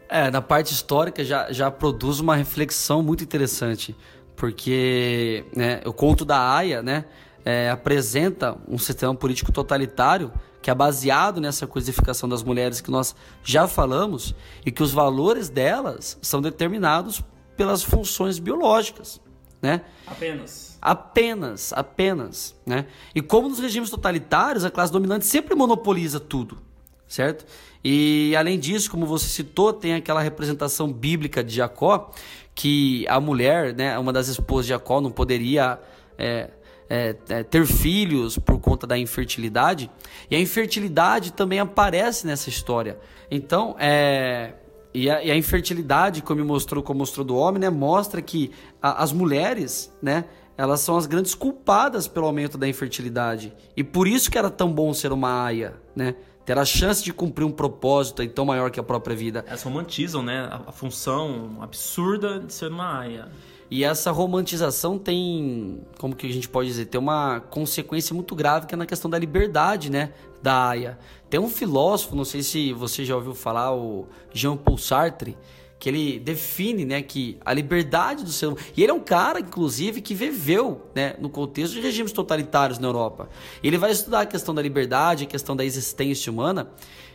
[0.08, 3.96] É, na parte histórica já, já produz uma reflexão muito interessante,
[4.36, 7.06] porque né, o conto da Aya né,
[7.44, 13.16] é, apresenta um sistema político totalitário que é baseado nessa codificação das mulheres que nós
[13.42, 17.22] já falamos e que os valores delas são determinados
[17.56, 19.20] pelas funções biológicas,
[19.60, 19.82] né?
[20.06, 20.71] Apenas.
[20.82, 22.86] Apenas, apenas, né?
[23.14, 26.58] E como nos regimes totalitários, a classe dominante sempre monopoliza tudo,
[27.06, 27.46] certo?
[27.84, 32.10] E além disso, como você citou, tem aquela representação bíblica de Jacó,
[32.52, 35.78] que a mulher, né, uma das esposas de Jacó, não poderia
[36.18, 36.50] é,
[36.90, 39.88] é, é, ter filhos por conta da infertilidade,
[40.28, 42.98] e a infertilidade também aparece nessa história.
[43.30, 44.54] Então, é,
[44.92, 49.02] e a, e a, infertilidade, como mostrou, como mostrou do homem, né, mostra que a,
[49.02, 50.24] as mulheres, né,
[50.56, 53.52] elas são as grandes culpadas pelo aumento da infertilidade.
[53.76, 56.14] E por isso que era tão bom ser uma aia, né?
[56.44, 59.44] ter a chance de cumprir um propósito tão maior que a própria vida.
[59.46, 63.28] Elas romantizam, né, a, a função absurda de ser uma aia.
[63.70, 68.66] E essa romantização tem, como que a gente pode dizer, tem uma consequência muito grave
[68.66, 70.12] que é na questão da liberdade, né,
[70.42, 70.98] da aia.
[71.30, 75.38] Tem um filósofo, não sei se você já ouviu falar, o Jean-Paul Sartre,
[75.82, 79.40] que ele define, né, que a liberdade do ser humano, e ele é um cara,
[79.40, 83.28] inclusive, que viveu, né, no contexto de regimes totalitários na Europa.
[83.64, 86.70] Ele vai estudar a questão da liberdade, a questão da existência humana,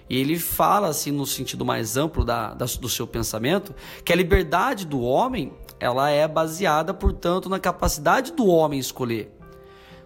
[0.10, 4.16] e ele fala, assim, no sentido mais amplo da, da, do seu pensamento, que a
[4.18, 9.32] liberdade do homem, ela é baseada, portanto, na capacidade do homem escolher.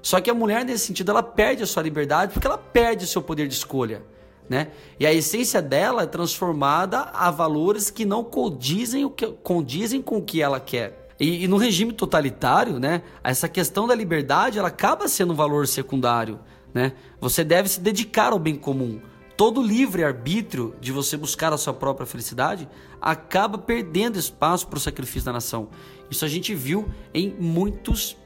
[0.04, 3.08] Só que a mulher, nesse sentido, ela perde a sua liberdade porque ela perde o
[3.08, 4.04] seu poder de escolha
[4.50, 4.68] né?
[5.00, 10.18] E a essência dela é transformada a valores que não condizem, o que, condizem com
[10.18, 11.10] o que ela quer.
[11.20, 15.68] E, e, no regime totalitário, né, essa questão da liberdade ela acaba sendo um valor
[15.68, 16.40] secundário.
[16.74, 16.94] Né?
[17.20, 19.00] Você deve se dedicar ao bem comum.
[19.38, 22.68] Todo livre arbítrio de você buscar a sua própria felicidade
[23.00, 25.70] acaba perdendo espaço para o sacrifício da nação.
[26.10, 28.18] Isso a gente viu em muitos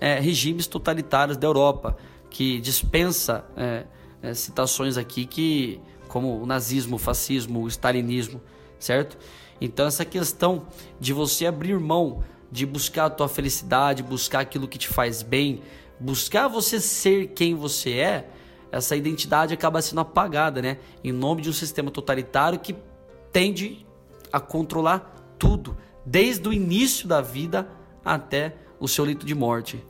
[0.00, 1.96] é, regimes totalitários da Europa,
[2.30, 3.84] que dispensa é,
[4.24, 8.40] é, citações aqui que, como o nazismo, o fascismo, o stalinismo,
[8.78, 9.18] certo?
[9.60, 10.66] Então essa questão
[10.98, 15.60] de você abrir mão de buscar a tua felicidade, buscar aquilo que te faz bem,
[15.98, 18.30] buscar você ser quem você é,
[18.72, 20.78] essa identidade acaba sendo apagada, né?
[21.02, 22.74] Em nome de um sistema totalitário que
[23.32, 23.84] tende
[24.32, 27.68] a controlar tudo, desde o início da vida
[28.04, 29.84] até o seu leito de morte.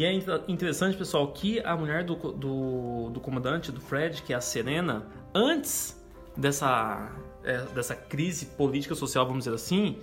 [0.00, 0.14] E é
[0.48, 5.04] interessante, pessoal, que a mulher do, do, do comandante, do Fred, que é a Serena,
[5.34, 5.94] antes
[6.34, 7.12] dessa,
[7.44, 9.98] é, dessa crise política social, vamos dizer assim,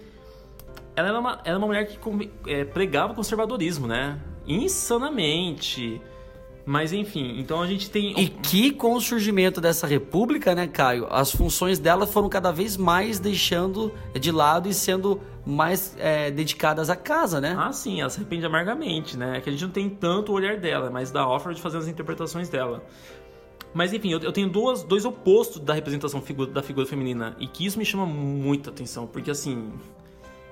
[0.95, 1.97] ela era uma, era uma mulher que
[2.45, 4.21] é, pregava conservadorismo, né?
[4.45, 5.99] Insanamente.
[6.67, 8.13] Mas enfim, então a gente tem.
[8.19, 12.75] E que com o surgimento dessa república, né, Caio, as funções dela foram cada vez
[12.75, 17.55] mais deixando de lado e sendo mais é, dedicadas à casa, né?
[17.57, 19.37] Ah, sim, ela se arrepende amargamente, né?
[19.37, 21.77] É que a gente não tem tanto o olhar dela, mas dá offer de fazer
[21.77, 22.83] as interpretações dela.
[23.73, 27.79] Mas enfim, eu, tenho duas, dois opostos da representação da figura feminina e que isso
[27.79, 29.71] me chama muita atenção, porque assim,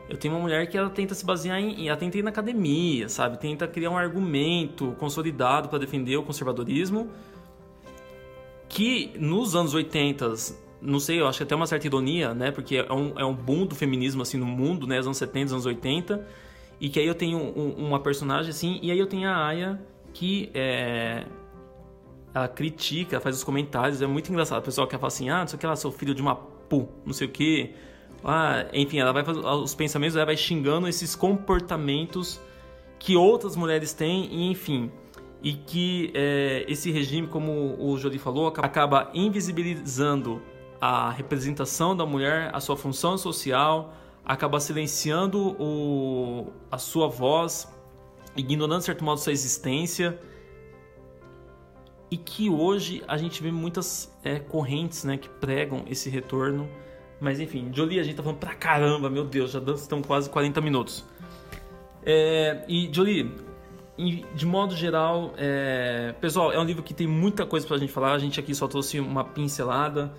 [0.08, 1.88] eu tenho uma mulher que ela tenta se basear em.
[1.88, 3.40] Ela tenta ir na academia, sabe?
[3.40, 7.10] Tenta criar um argumento consolidado para defender o conservadorismo.
[8.70, 10.34] Que nos anos 80,
[10.82, 12.52] não sei, eu acho que até uma certa ironia, né?
[12.52, 15.00] Porque é um, é um boom do feminismo assim no mundo, né?
[15.00, 16.28] Os anos 70, anos 80.
[16.80, 19.82] E que aí eu tenho um, uma personagem assim, e aí eu tenho a Aya
[20.14, 21.26] que é.
[22.34, 24.60] Ela critica, faz os comentários, é muito engraçado.
[24.60, 26.36] O pessoal que fala assim, ah, não sei o que, ela sou filho de uma
[26.36, 27.74] pu, não sei o que
[28.26, 32.42] ah, enfim, ela vai fazer os pensamentos, ela vai xingando esses comportamentos
[32.98, 34.92] que outras mulheres têm, e enfim,
[35.44, 40.42] e que é, esse regime, como o Jolie falou, acaba invisibilizando
[40.82, 43.94] a representação da mulher, a sua função social,
[44.26, 47.72] acaba silenciando o, a sua voz,
[48.36, 50.20] ignorando de certo modo sua existência.
[52.10, 56.68] E que hoje a gente vê muitas é, correntes né, que pregam esse retorno
[57.20, 60.60] mas enfim, Jolie, a gente tá falando pra caramba, meu Deus, já estão quase 40
[60.62, 61.06] minutos.
[62.06, 63.32] É, e Jolie,
[64.36, 68.14] de modo geral, é, pessoal, é um livro que tem muita coisa pra gente falar.
[68.14, 70.14] A gente aqui só trouxe uma pincelada.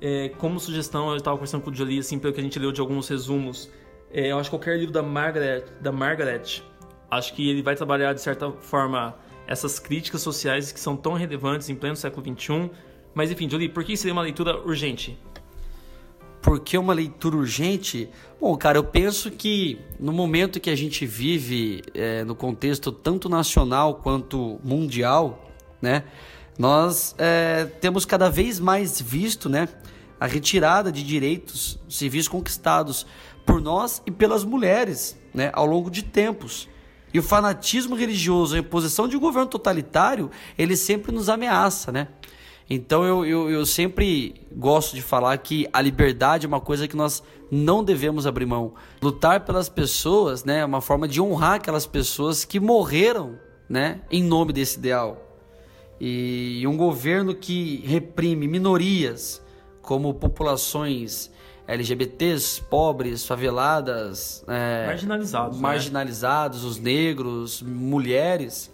[0.00, 2.72] É, como sugestão, eu estava conversando com o Jolie, assim, pelo que a gente leu
[2.72, 3.70] de alguns resumos.
[4.10, 6.62] É, eu acho que qualquer livro da Margaret, da Margaret,
[7.10, 11.68] acho que ele vai trabalhar de certa forma essas críticas sociais que são tão relevantes
[11.68, 12.70] em pleno século XXI.
[13.14, 15.18] Mas enfim, Jolie, por que seria uma leitura urgente?
[16.44, 18.06] Por que uma leitura urgente?
[18.38, 23.30] Bom, cara, eu penso que no momento que a gente vive, é, no contexto tanto
[23.30, 26.04] nacional quanto mundial, né,
[26.58, 29.70] nós é, temos cada vez mais visto, né,
[30.20, 33.06] a retirada de direitos civis conquistados
[33.46, 36.68] por nós e pelas mulheres, né, ao longo de tempos.
[37.14, 42.08] E o fanatismo religioso, a imposição de um governo totalitário, ele sempre nos ameaça, né?
[42.68, 46.96] Então eu, eu, eu, sempre gosto de falar que a liberdade é uma coisa que
[46.96, 48.72] nós não devemos abrir mão.
[49.02, 53.38] Lutar pelas pessoas né, é uma forma de honrar aquelas pessoas que morreram
[53.68, 55.20] né, em nome desse ideal.
[56.00, 59.42] E um governo que reprime minorias,
[59.82, 61.30] como populações
[61.66, 66.68] LGBTs, pobres, faveladas, é, marginalizados, marginalizados, né?
[66.68, 68.70] os negros, mulheres,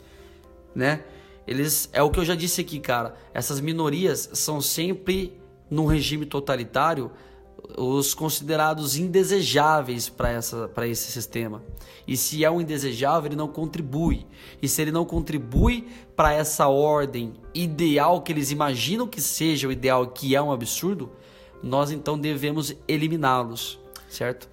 [0.74, 1.04] né?
[1.46, 3.14] Eles é o que eu já disse aqui, cara.
[3.34, 5.38] Essas minorias são sempre
[5.70, 7.10] num regime totalitário
[7.76, 11.62] os considerados indesejáveis para esse sistema.
[12.06, 14.26] E se é um indesejável, ele não contribui.
[14.60, 15.86] E se ele não contribui
[16.16, 21.10] para essa ordem ideal que eles imaginam que seja o ideal, que é um absurdo,
[21.62, 23.78] nós então devemos eliminá-los,
[24.08, 24.48] certo?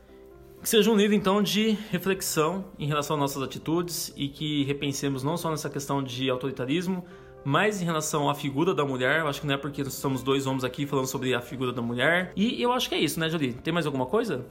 [0.68, 5.24] Que seja um livro então de reflexão em relação às nossas atitudes e que repensemos
[5.24, 7.06] não só nessa questão de autoritarismo,
[7.46, 9.22] mas em relação à figura da mulher.
[9.22, 11.72] Eu acho que não é porque nós somos dois homens aqui falando sobre a figura
[11.72, 12.34] da mulher.
[12.36, 13.54] E eu acho que é isso, né, Jolie?
[13.54, 14.46] Tem mais alguma coisa?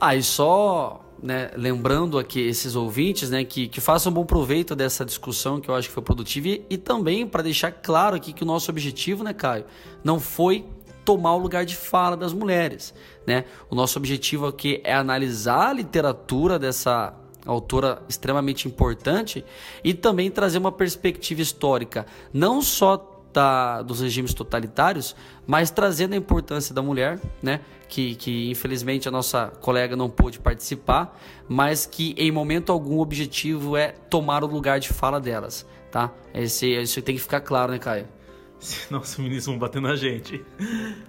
[0.00, 5.04] Ah, e só né, lembrando aqui esses ouvintes, né, que, que façam bom proveito dessa
[5.04, 8.44] discussão que eu acho que foi produtiva e, e também para deixar claro aqui que
[8.44, 9.64] o nosso objetivo, né, Caio,
[10.04, 10.64] não foi
[11.08, 12.92] tomar o lugar de fala das mulheres,
[13.26, 13.46] né?
[13.70, 17.14] O nosso objetivo aqui é analisar a literatura dessa
[17.46, 19.42] autora extremamente importante
[19.82, 26.16] e também trazer uma perspectiva histórica, não só da, dos regimes totalitários, mas trazendo a
[26.16, 27.62] importância da mulher, né?
[27.88, 33.00] Que, que infelizmente a nossa colega não pôde participar, mas que em momento algum o
[33.00, 36.12] objetivo é tomar o lugar de fala delas, tá?
[36.34, 38.17] Esse, isso tem que ficar claro, né, Caio?
[38.60, 40.44] Senão os feministas vão bater na gente.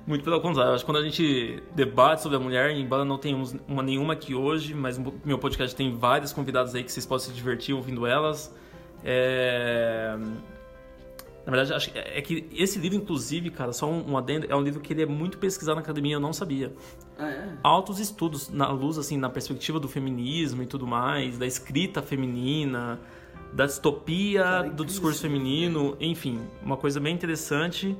[0.05, 3.55] Muito pelo contrário, acho que quando a gente debate sobre a mulher, embora não tenhamos
[3.67, 7.33] uma nenhuma aqui hoje, mas meu podcast tem várias convidadas aí que vocês podem se
[7.33, 8.53] divertir ouvindo elas.
[9.03, 10.15] É...
[11.45, 14.79] Na verdade, acho é que esse livro, inclusive, cara, só um, adendo, é um livro
[14.79, 16.71] que ele é muito pesquisado na academia, eu não sabia.
[17.17, 17.57] Ah, é?
[17.63, 22.99] Altos estudos na luz, assim, na perspectiva do feminismo e tudo mais, da escrita feminina,
[23.53, 27.97] da distopia Cara, do discurso feminino, enfim, uma coisa bem interessante.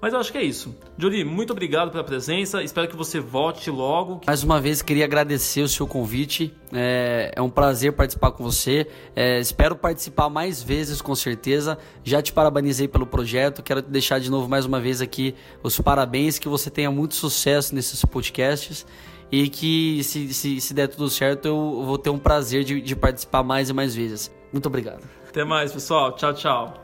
[0.00, 0.76] Mas eu acho que é isso.
[0.98, 2.62] Jolie, muito obrigado pela presença.
[2.62, 4.20] Espero que você volte logo.
[4.26, 6.54] Mais uma vez, queria agradecer o seu convite.
[6.72, 8.86] É, é um prazer participar com você.
[9.14, 11.78] É, espero participar mais vezes, com certeza.
[12.04, 13.62] Já te parabenizei pelo projeto.
[13.62, 16.38] Quero te deixar de novo, mais uma vez, aqui os parabéns.
[16.38, 18.86] Que você tenha muito sucesso nesses podcasts.
[19.32, 22.94] E que, se, se, se der tudo certo, eu vou ter um prazer de, de
[22.94, 24.30] participar mais e mais vezes.
[24.52, 25.02] Muito obrigado.
[25.28, 26.12] Até mais, pessoal.
[26.12, 26.74] Tchau, tchau.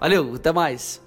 [0.00, 1.02] Valeu, até mais.